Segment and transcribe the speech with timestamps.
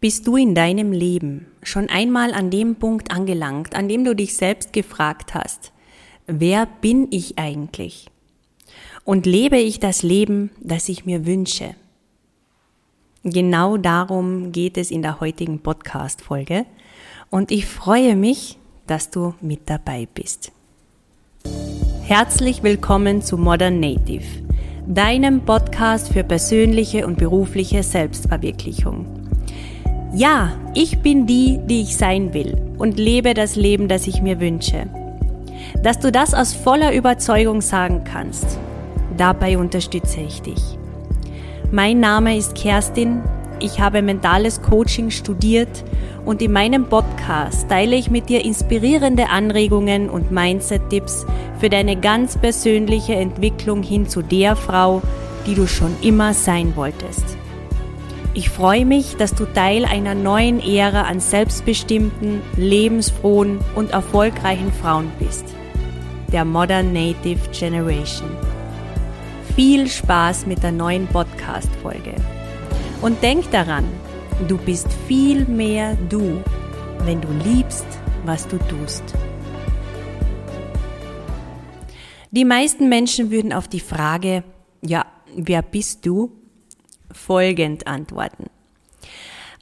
[0.00, 4.36] Bist du in deinem Leben schon einmal an dem Punkt angelangt, an dem du dich
[4.36, 5.72] selbst gefragt hast,
[6.28, 8.06] wer bin ich eigentlich?
[9.02, 11.74] Und lebe ich das Leben, das ich mir wünsche?
[13.24, 16.64] Genau darum geht es in der heutigen Podcast-Folge
[17.28, 18.56] und ich freue mich,
[18.86, 20.52] dass du mit dabei bist.
[22.04, 24.44] Herzlich willkommen zu Modern Native,
[24.86, 29.17] deinem Podcast für persönliche und berufliche Selbstverwirklichung.
[30.14, 34.40] Ja, ich bin die, die ich sein will und lebe das Leben, das ich mir
[34.40, 34.86] wünsche.
[35.82, 38.58] Dass du das aus voller Überzeugung sagen kannst,
[39.18, 40.62] dabei unterstütze ich dich.
[41.70, 43.20] Mein Name ist Kerstin,
[43.60, 45.84] ich habe mentales Coaching studiert
[46.24, 51.26] und in meinem Podcast teile ich mit dir inspirierende Anregungen und Mindset-Tipps
[51.58, 55.02] für deine ganz persönliche Entwicklung hin zu der Frau,
[55.46, 57.37] die du schon immer sein wolltest.
[58.38, 65.10] Ich freue mich, dass du Teil einer neuen Ära an selbstbestimmten, lebensfrohen und erfolgreichen Frauen
[65.18, 65.44] bist.
[66.30, 68.30] Der Modern Native Generation.
[69.56, 72.14] Viel Spaß mit der neuen Podcast-Folge.
[73.02, 73.86] Und denk daran,
[74.46, 76.40] du bist viel mehr du,
[77.06, 77.86] wenn du liebst,
[78.24, 79.02] was du tust.
[82.30, 84.44] Die meisten Menschen würden auf die Frage,
[84.80, 86.37] ja, wer bist du,
[87.12, 88.46] folgend antworten.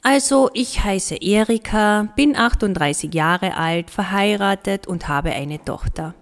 [0.03, 6.13] Also, ich heiße Erika, bin 38 Jahre alt, verheiratet und habe eine Tochter.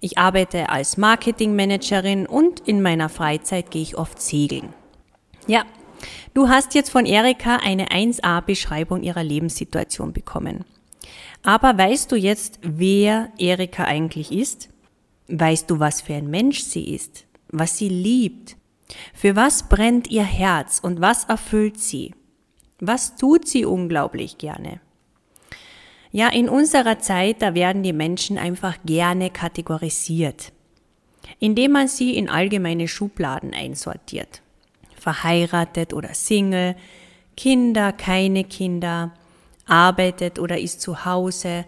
[0.00, 4.72] Ich arbeite als Marketingmanagerin und in meiner Freizeit gehe ich oft segeln.
[5.46, 5.64] Ja,
[6.34, 10.64] du hast jetzt von Erika eine 1a-Beschreibung ihrer Lebenssituation bekommen.
[11.42, 14.70] Aber weißt du jetzt, wer Erika eigentlich ist?
[15.28, 17.24] Weißt du, was für ein Mensch sie ist?
[17.48, 18.56] Was sie liebt?
[19.14, 22.14] Für was brennt ihr Herz und was erfüllt sie?
[22.80, 24.80] Was tut sie unglaublich gerne?
[26.10, 30.52] Ja, in unserer Zeit, da werden die Menschen einfach gerne kategorisiert,
[31.38, 34.42] indem man sie in allgemeine Schubladen einsortiert.
[34.94, 36.76] Verheiratet oder Single,
[37.36, 39.14] Kinder, keine Kinder,
[39.66, 41.64] arbeitet oder ist zu Hause,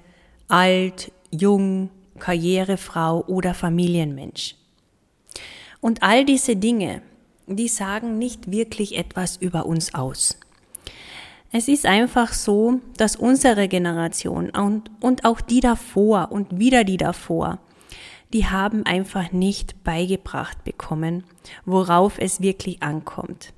[0.49, 4.56] alt, jung, Karrierefrau oder Familienmensch.
[5.81, 7.03] Und all diese Dinge,
[7.47, 10.38] die sagen nicht wirklich etwas über uns aus.
[11.53, 16.97] Es ist einfach so, dass unsere Generation und, und auch die davor und wieder die
[16.97, 17.59] davor,
[18.32, 21.22] die haben einfach nicht beigebracht bekommen,
[21.65, 23.53] worauf es wirklich ankommt.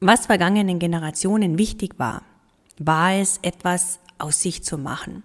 [0.00, 2.22] Was vergangenen Generationen wichtig war,
[2.78, 5.22] war es, etwas aus sich zu machen.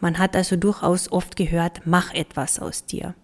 [0.00, 3.14] Man hat also durchaus oft gehört, mach etwas aus dir.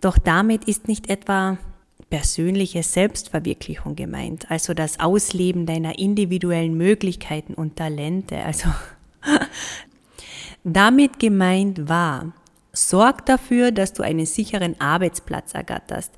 [0.00, 1.58] Doch damit ist nicht etwa
[2.14, 8.38] persönliche Selbstverwirklichung gemeint, also das Ausleben deiner individuellen Möglichkeiten und Talente.
[8.38, 8.68] Also
[10.64, 12.32] damit gemeint war,
[12.72, 16.12] sorg dafür, dass du einen sicheren Arbeitsplatz ergatterst,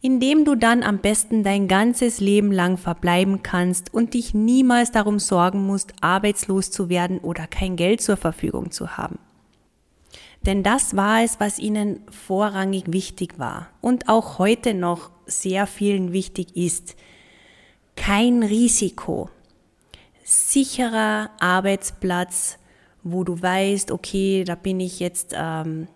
[0.00, 4.90] in dem du dann am besten dein ganzes Leben lang verbleiben kannst und dich niemals
[4.90, 9.18] darum sorgen musst, arbeitslos zu werden oder kein Geld zur Verfügung zu haben.
[10.46, 16.12] Denn das war es, was ihnen vorrangig wichtig war und auch heute noch sehr vielen
[16.12, 16.96] wichtig ist.
[17.96, 19.30] Kein Risiko.
[20.24, 22.58] Sicherer Arbeitsplatz,
[23.02, 25.88] wo du weißt, okay, da bin ich jetzt ähm,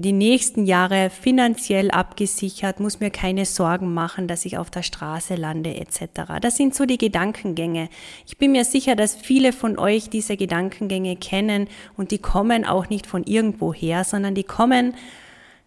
[0.00, 5.34] die nächsten Jahre finanziell abgesichert, muss mir keine Sorgen machen, dass ich auf der Straße
[5.34, 6.38] lande etc.
[6.40, 7.88] Das sind so die Gedankengänge.
[8.24, 11.66] Ich bin mir sicher, dass viele von euch diese Gedankengänge kennen
[11.96, 14.94] und die kommen auch nicht von irgendwo her, sondern die kommen,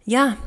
[0.06, 0.38] ja,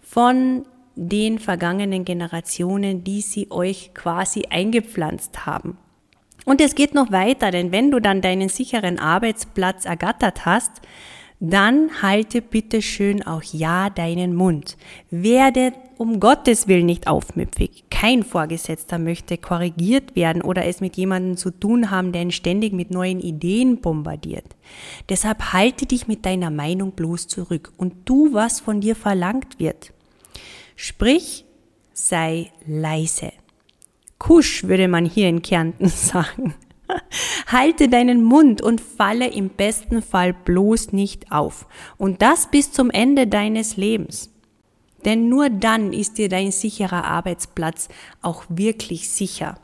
[0.00, 0.64] von
[0.96, 5.76] den vergangenen Generationen, die sie euch quasi eingepflanzt haben.
[6.46, 10.80] Und es geht noch weiter, denn wenn du dann deinen sicheren Arbeitsplatz ergattert hast,
[11.40, 14.76] dann halte bitte schön auch ja deinen Mund.
[15.10, 17.84] Werde um Gottes Willen nicht aufmüpfig.
[17.88, 22.74] Kein Vorgesetzter möchte korrigiert werden oder es mit jemandem zu tun haben, der ihn ständig
[22.74, 24.44] mit neuen Ideen bombardiert.
[25.08, 29.92] Deshalb halte dich mit deiner Meinung bloß zurück und tu, was von dir verlangt wird.
[30.76, 31.46] Sprich,
[31.94, 33.32] sei leise.
[34.18, 36.54] Kusch würde man hier in Kärnten sagen.
[37.46, 41.66] Halte deinen Mund und falle im besten Fall bloß nicht auf.
[41.96, 44.30] Und das bis zum Ende deines Lebens.
[45.04, 47.88] Denn nur dann ist dir dein sicherer Arbeitsplatz
[48.20, 49.58] auch wirklich sicher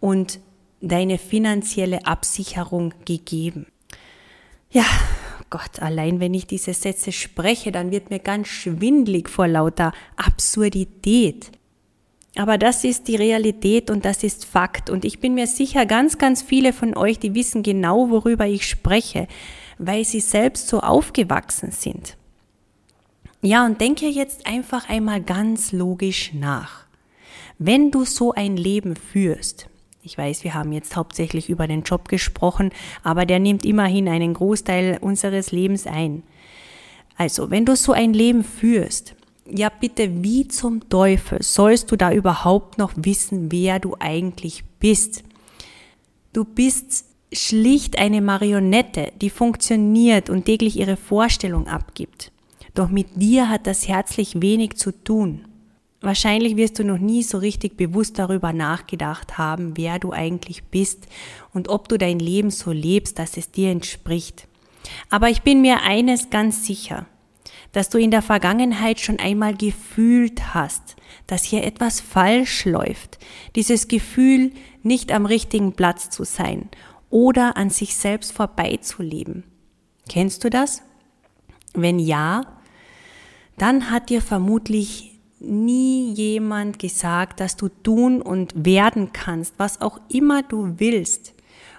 [0.00, 0.40] und
[0.80, 3.66] deine finanzielle Absicherung gegeben.
[4.70, 4.86] Ja,
[5.50, 11.52] Gott, allein wenn ich diese Sätze spreche, dann wird mir ganz schwindlig vor lauter Absurdität.
[12.34, 14.88] Aber das ist die Realität und das ist Fakt.
[14.88, 18.66] Und ich bin mir sicher, ganz, ganz viele von euch, die wissen genau, worüber ich
[18.66, 19.28] spreche,
[19.78, 22.16] weil sie selbst so aufgewachsen sind.
[23.42, 26.86] Ja, und denke jetzt einfach einmal ganz logisch nach.
[27.58, 29.68] Wenn du so ein Leben führst,
[30.04, 32.70] ich weiß, wir haben jetzt hauptsächlich über den Job gesprochen,
[33.04, 36.22] aber der nimmt immerhin einen Großteil unseres Lebens ein.
[37.16, 39.14] Also, wenn du so ein Leben führst,
[39.52, 45.22] ja bitte, wie zum Teufel sollst du da überhaupt noch wissen, wer du eigentlich bist?
[46.32, 52.32] Du bist schlicht eine Marionette, die funktioniert und täglich ihre Vorstellung abgibt.
[52.74, 55.46] Doch mit dir hat das herzlich wenig zu tun.
[56.00, 61.06] Wahrscheinlich wirst du noch nie so richtig bewusst darüber nachgedacht haben, wer du eigentlich bist
[61.52, 64.48] und ob du dein Leben so lebst, dass es dir entspricht.
[65.10, 67.06] Aber ich bin mir eines ganz sicher
[67.72, 70.96] dass du in der Vergangenheit schon einmal gefühlt hast,
[71.26, 73.18] dass hier etwas falsch läuft,
[73.56, 74.52] dieses Gefühl,
[74.82, 76.68] nicht am richtigen Platz zu sein
[77.10, 79.44] oder an sich selbst vorbeizuleben.
[80.08, 80.82] Kennst du das?
[81.74, 82.42] Wenn ja,
[83.56, 89.98] dann hat dir vermutlich nie jemand gesagt, dass du tun und werden kannst, was auch
[90.08, 91.34] immer du willst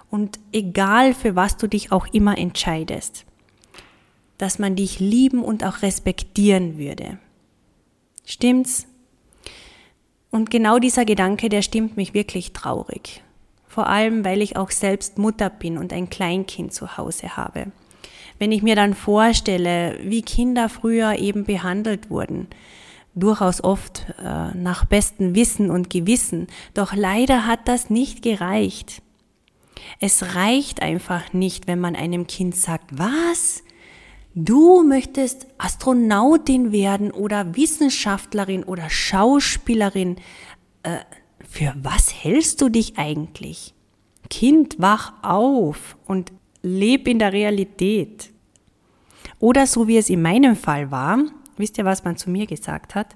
[0.10, 3.26] und egal für was du dich auch immer entscheidest
[4.44, 7.18] dass man dich lieben und auch respektieren würde.
[8.26, 8.88] Stimmt's?
[10.32, 13.24] Und genau dieser Gedanke, der stimmt mich wirklich traurig.
[13.70, 17.72] Vor allem, weil ich auch selbst Mutter bin und ein Kleinkind zu Hause habe.
[18.38, 22.48] Wenn ich mir dann vorstelle, wie Kinder früher eben behandelt wurden,
[23.16, 29.02] durchaus oft äh, nach bestem Wissen und Gewissen, doch leider hat das nicht gereicht.
[30.02, 33.64] Es reicht einfach nicht, wenn man einem Kind sagt, was?
[34.36, 40.18] Du möchtest Astronautin werden oder Wissenschaftlerin oder Schauspielerin.
[40.82, 41.00] Äh,
[41.48, 43.76] für was hältst du dich eigentlich?
[44.32, 46.32] Kind, wach auf und
[46.64, 48.32] leb in der Realität.
[49.40, 51.20] Oder so wie es in meinem Fall war,
[51.58, 53.16] wisst ihr, was man zu mir gesagt hat?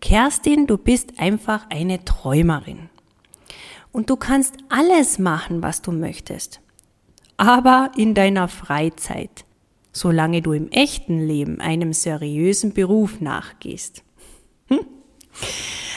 [0.00, 2.88] Kerstin, du bist einfach eine Träumerin.
[3.92, 6.60] Und du kannst alles machen, was du möchtest.
[7.36, 9.44] Aber in deiner Freizeit
[9.98, 14.04] solange du im echten Leben einem seriösen Beruf nachgehst.
[14.68, 14.80] Hm?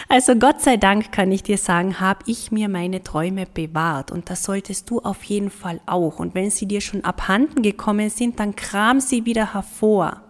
[0.10, 4.30] Also Gott sei Dank kann ich dir sagen, habe ich mir meine Träume bewahrt und
[4.30, 6.20] das solltest du auf jeden Fall auch.
[6.20, 10.22] Und wenn sie dir schon abhanden gekommen sind, dann kram sie wieder hervor.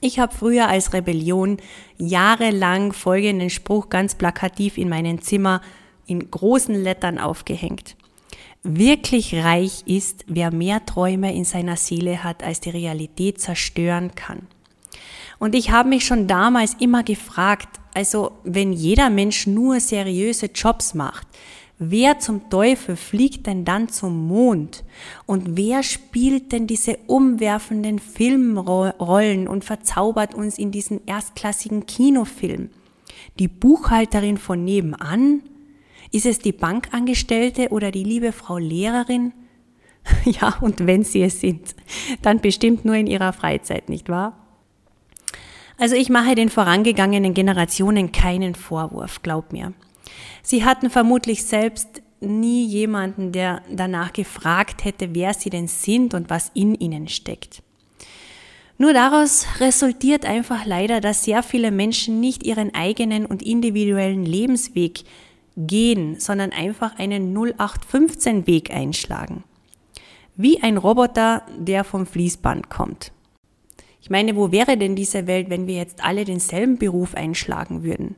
[0.00, 1.56] Ich habe früher als Rebellion
[1.96, 5.62] jahrelang folgenden Spruch ganz plakativ in meinem Zimmer
[6.06, 7.96] in großen Lettern aufgehängt.
[8.68, 14.48] Wirklich reich ist, wer mehr Träume in seiner Seele hat, als die Realität zerstören kann.
[15.38, 20.94] Und ich habe mich schon damals immer gefragt, also wenn jeder Mensch nur seriöse Jobs
[20.94, 21.28] macht,
[21.78, 24.82] wer zum Teufel fliegt denn dann zum Mond?
[25.26, 32.70] Und wer spielt denn diese umwerfenden Filmrollen und verzaubert uns in diesen erstklassigen Kinofilm?
[33.38, 35.42] Die Buchhalterin von nebenan?
[36.12, 39.32] Ist es die Bankangestellte oder die liebe Frau Lehrerin?
[40.24, 41.74] Ja, und wenn sie es sind,
[42.22, 44.46] dann bestimmt nur in ihrer Freizeit, nicht wahr?
[45.78, 49.72] Also ich mache den vorangegangenen Generationen keinen Vorwurf, glaub mir.
[50.42, 56.30] Sie hatten vermutlich selbst nie jemanden, der danach gefragt hätte, wer sie denn sind und
[56.30, 57.62] was in ihnen steckt.
[58.78, 65.04] Nur daraus resultiert einfach leider, dass sehr viele Menschen nicht ihren eigenen und individuellen Lebensweg
[65.56, 69.44] gehen, sondern einfach einen 0815-Weg einschlagen.
[70.36, 73.12] Wie ein Roboter, der vom Fließband kommt.
[74.02, 78.14] Ich meine, wo wäre denn diese Welt, wenn wir jetzt alle denselben Beruf einschlagen würden?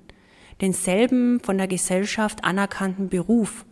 [0.61, 3.65] Denselben von der Gesellschaft anerkannten Beruf.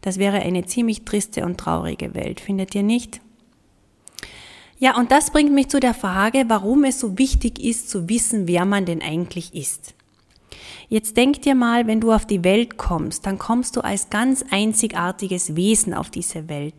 [0.00, 3.20] Das wäre eine ziemlich triste und traurige Welt, findet ihr nicht?
[4.78, 8.48] Ja, und das bringt mich zu der Frage, warum es so wichtig ist zu wissen,
[8.48, 9.94] wer man denn eigentlich ist.
[10.92, 14.44] Jetzt denk dir mal, wenn du auf die Welt kommst, dann kommst du als ganz
[14.50, 16.74] einzigartiges Wesen auf diese Welt.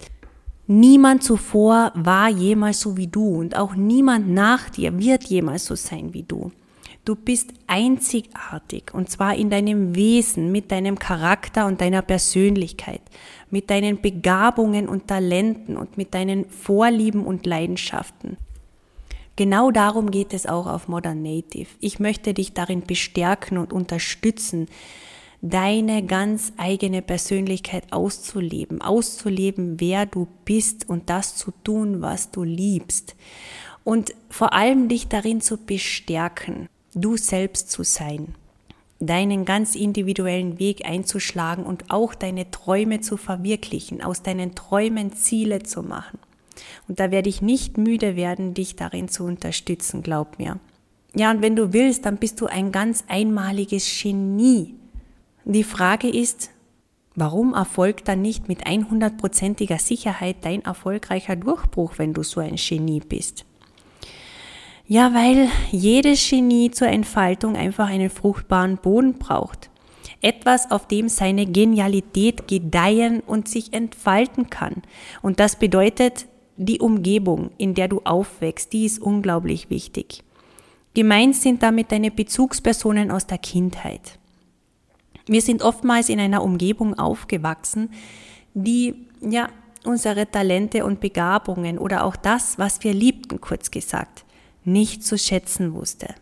[0.67, 5.74] Niemand zuvor war jemals so wie du und auch niemand nach dir wird jemals so
[5.74, 6.51] sein wie du.
[7.05, 13.01] Du bist einzigartig und zwar in deinem Wesen, mit deinem Charakter und deiner Persönlichkeit,
[13.50, 18.38] mit deinen Begabungen und Talenten und mit deinen Vorlieben und Leidenschaften.
[19.36, 21.70] Genau darum geht es auch auf Modern Native.
[21.80, 24.68] Ich möchte dich darin bestärken und unterstützen,
[25.42, 32.44] deine ganz eigene Persönlichkeit auszuleben, auszuleben, wer du bist und das zu tun, was du
[32.44, 33.16] liebst.
[33.84, 38.36] Und vor allem dich darin zu bestärken, du selbst zu sein.
[39.00, 45.63] deinen ganz individuellen Weg einzuschlagen und auch deine Träume zu verwirklichen, aus deinen Träumen Ziele
[45.63, 46.20] zu machen.
[46.88, 50.60] Und da werde ich nicht müde werden, dich darin zu unterstützen, glaub mir.
[51.15, 54.75] Ja, und wenn du willst, dann bist du ein ganz einmaliges Genie.
[55.45, 56.50] Die Frage ist,
[57.15, 63.01] warum erfolgt dann nicht mit 100%iger Sicherheit dein erfolgreicher Durchbruch, wenn du so ein Genie
[63.01, 63.45] bist?
[64.88, 69.69] Ja, weil jedes Genie zur Entfaltung einfach einen fruchtbaren Boden braucht.
[70.22, 74.81] Etwas, auf dem seine Genialität gedeihen und sich entfalten kann.
[75.22, 76.25] Und das bedeutet,
[76.57, 80.24] die Umgebung, in der du aufwächst, die ist unglaublich wichtig.
[80.93, 84.19] Gemeint sind damit deine Bezugspersonen aus der Kindheit.
[85.25, 87.89] Wir sind oftmals in einer Umgebung aufgewachsen,
[88.53, 89.50] die ja
[89.83, 94.25] unsere Talente und Begabungen oder auch das, was wir liebten, kurz gesagt,
[94.63, 96.13] nicht zu schätzen wusste.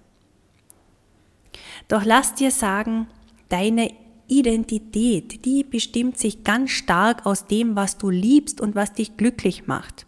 [1.88, 3.07] Doch lass dir sagen,
[3.50, 3.91] deine
[4.27, 9.67] Identität, die bestimmt sich ganz stark aus dem, was du liebst und was dich glücklich
[9.67, 10.05] macht.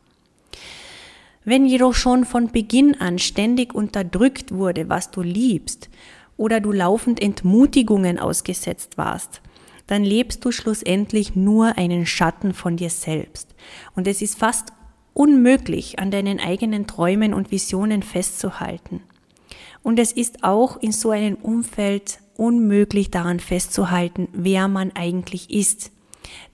[1.46, 5.90] Wenn jedoch schon von Beginn an ständig unterdrückt wurde, was du liebst,
[6.38, 9.42] oder du laufend Entmutigungen ausgesetzt warst,
[9.88, 13.54] dann lebst du schlussendlich nur einen Schatten von dir selbst.
[13.96, 14.74] Und es ist fast
[15.14, 19.02] unmöglich, an deinen eigenen Träumen und Visionen festzuhalten.
[19.84, 25.92] Und es ist auch in so einem Umfeld unmöglich daran festzuhalten, wer man eigentlich ist.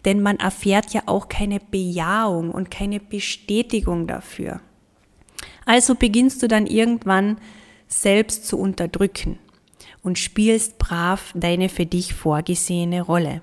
[0.06, 4.62] Denn man erfährt ja auch keine Bejahung und keine Bestätigung dafür.
[5.66, 7.38] Also beginnst du dann irgendwann
[7.88, 9.40] selbst zu unterdrücken
[10.02, 13.42] und spielst brav deine für dich vorgesehene Rolle,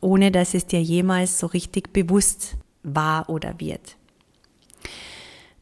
[0.00, 3.96] ohne dass es dir jemals so richtig bewusst war oder wird.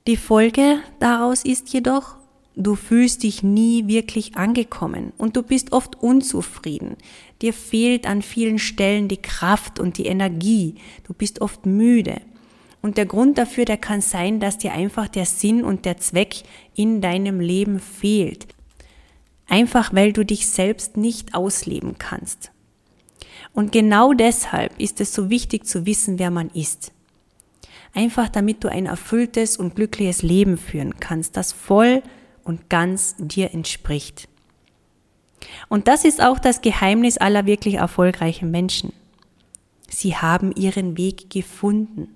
[0.07, 2.17] Die Folge daraus ist jedoch,
[2.57, 6.97] du fühlst dich nie wirklich angekommen und du bist oft unzufrieden.
[7.43, 10.77] Dir fehlt an vielen Stellen die Kraft und die Energie.
[11.05, 12.23] Du bist oft müde.
[12.81, 16.43] Und der Grund dafür, der kann sein, dass dir einfach der Sinn und der Zweck
[16.75, 18.47] in deinem Leben fehlt.
[19.49, 22.51] Einfach weil du dich selbst nicht ausleben kannst.
[23.53, 26.93] Und genau deshalb ist es so wichtig zu wissen, wer man ist.
[27.93, 32.03] Einfach damit du ein erfülltes und glückliches Leben führen kannst, das voll
[32.47, 34.29] und ganz dir entspricht.
[35.69, 38.93] Und das ist auch das Geheimnis aller wirklich erfolgreichen Menschen.
[39.89, 42.09] Sie haben ihren Weg gefunden.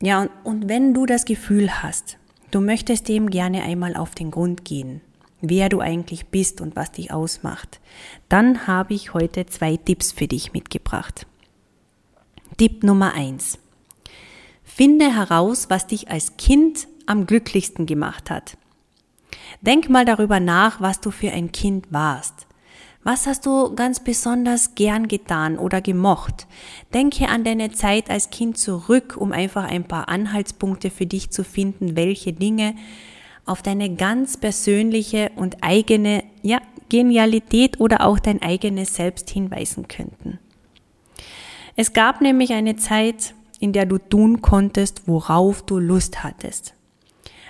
[0.00, 2.18] Ja, und, und wenn du das Gefühl hast,
[2.50, 5.00] du möchtest dem gerne einmal auf den Grund gehen,
[5.40, 7.80] wer du eigentlich bist und was dich ausmacht,
[8.28, 11.26] dann habe ich heute zwei Tipps für dich mitgebracht.
[12.56, 13.58] Tipp Nummer eins:
[14.64, 18.56] Finde heraus, was dich als Kind am glücklichsten gemacht hat.
[19.60, 22.46] Denk mal darüber nach, was du für ein Kind warst.
[23.04, 26.46] Was hast du ganz besonders gern getan oder gemocht?
[26.94, 31.42] Denke an deine Zeit als Kind zurück, um einfach ein paar Anhaltspunkte für dich zu
[31.42, 32.76] finden, welche Dinge
[33.44, 40.38] auf deine ganz persönliche und eigene, ja, Genialität oder auch dein eigenes Selbst hinweisen könnten.
[41.74, 46.74] Es gab nämlich eine Zeit, in der du tun konntest, worauf du Lust hattest.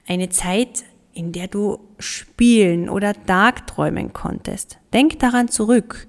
[0.07, 4.79] Eine Zeit, in der du spielen oder Tagträumen konntest.
[4.93, 6.07] Denk daran zurück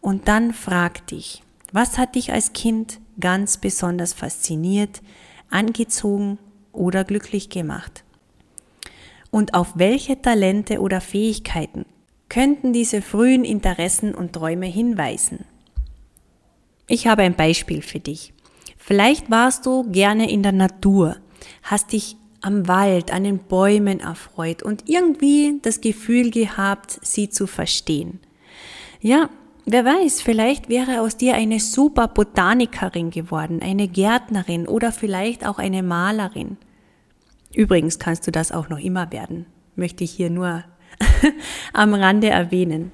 [0.00, 5.02] und dann frag dich, was hat dich als Kind ganz besonders fasziniert,
[5.50, 6.38] angezogen
[6.72, 8.04] oder glücklich gemacht?
[9.30, 11.84] Und auf welche Talente oder Fähigkeiten
[12.28, 15.44] könnten diese frühen Interessen und Träume hinweisen?
[16.86, 18.32] Ich habe ein Beispiel für dich.
[18.78, 21.16] Vielleicht warst du gerne in der Natur,
[21.62, 27.46] hast dich am Wald, an den Bäumen erfreut und irgendwie das Gefühl gehabt, sie zu
[27.46, 28.20] verstehen.
[29.00, 29.30] Ja,
[29.64, 35.58] wer weiß, vielleicht wäre aus dir eine super Botanikerin geworden, eine Gärtnerin oder vielleicht auch
[35.58, 36.56] eine Malerin.
[37.54, 40.64] Übrigens kannst du das auch noch immer werden, möchte ich hier nur
[41.72, 42.92] am Rande erwähnen.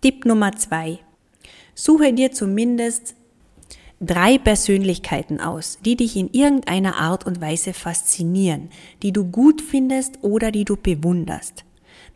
[0.00, 0.98] Tipp Nummer zwei.
[1.74, 3.14] Suche dir zumindest
[4.00, 8.70] drei Persönlichkeiten aus, die dich in irgendeiner Art und Weise faszinieren,
[9.02, 11.64] die du gut findest oder die du bewunderst.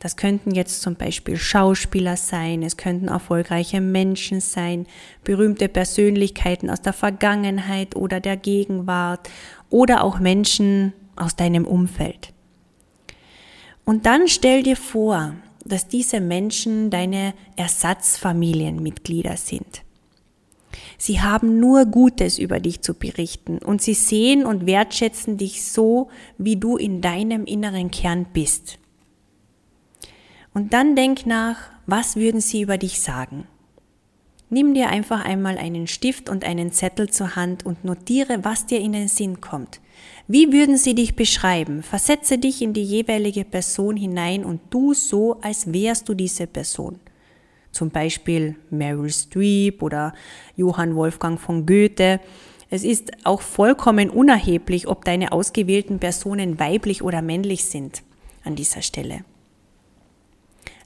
[0.00, 4.86] Das könnten jetzt zum Beispiel Schauspieler sein, es könnten erfolgreiche Menschen sein,
[5.22, 9.30] berühmte Persönlichkeiten aus der Vergangenheit oder der Gegenwart
[9.70, 12.32] oder auch Menschen aus deinem Umfeld.
[13.84, 19.83] Und dann stell dir vor, dass diese Menschen deine Ersatzfamilienmitglieder sind.
[20.98, 26.08] Sie haben nur Gutes über dich zu berichten und sie sehen und wertschätzen dich so,
[26.38, 28.78] wie du in deinem inneren Kern bist.
[30.52, 33.46] Und dann denk nach, was würden sie über dich sagen?
[34.50, 38.78] Nimm dir einfach einmal einen Stift und einen Zettel zur Hand und notiere, was dir
[38.78, 39.80] in den Sinn kommt.
[40.28, 41.82] Wie würden sie dich beschreiben?
[41.82, 47.00] Versetze dich in die jeweilige Person hinein und tu so, als wärst du diese Person.
[47.74, 50.14] Zum Beispiel Meryl Streep oder
[50.56, 52.20] Johann Wolfgang von Goethe.
[52.70, 58.02] Es ist auch vollkommen unerheblich, ob deine ausgewählten Personen weiblich oder männlich sind
[58.44, 59.24] an dieser Stelle.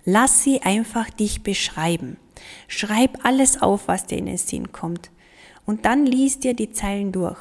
[0.05, 2.17] Lass sie einfach dich beschreiben.
[2.69, 5.11] Schreib alles auf, was dir in den Sinn kommt.
[5.67, 7.39] Und dann lies dir die Zeilen durch.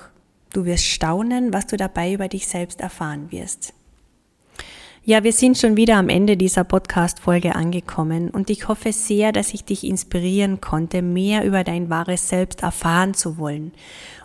[0.52, 3.74] Du wirst staunen, was du dabei über dich selbst erfahren wirst.
[5.10, 9.54] Ja, wir sind schon wieder am Ende dieser Podcast-Folge angekommen und ich hoffe sehr, dass
[9.54, 13.72] ich dich inspirieren konnte, mehr über dein wahres Selbst erfahren zu wollen.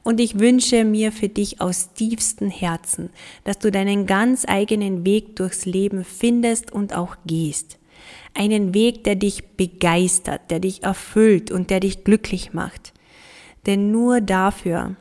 [0.02, 3.10] Und ich wünsche mir für dich aus tiefstem Herzen,
[3.44, 7.78] dass du deinen ganz eigenen Weg durchs Leben findest und auch gehst.
[8.34, 12.92] Einen Weg, der dich begeistert, der dich erfüllt und der dich glücklich macht.
[13.66, 14.96] Denn nur dafür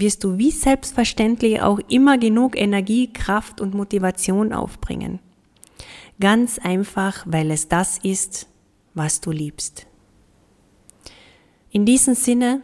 [0.00, 5.20] wirst du wie selbstverständlich auch immer genug Energie, Kraft und Motivation aufbringen.
[6.20, 8.46] Ganz einfach, weil es das ist,
[8.94, 9.86] was du liebst.
[11.70, 12.62] In diesem Sinne,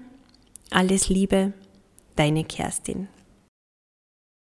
[0.70, 1.52] alles Liebe,
[2.16, 3.08] deine Kerstin.